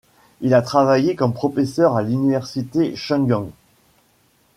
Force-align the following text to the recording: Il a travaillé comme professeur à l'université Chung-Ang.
Il 0.41 0.55
a 0.55 0.63
travaillé 0.63 1.15
comme 1.15 1.31
professeur 1.35 1.95
à 1.95 2.01
l'université 2.01 2.95
Chung-Ang. 2.95 3.51